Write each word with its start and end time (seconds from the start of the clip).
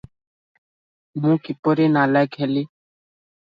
ମୁଁ 1.19 1.35
କିପରି 1.49 1.87
ନାଲାଏକ 1.99 2.43
ହେଲି? 2.47 2.67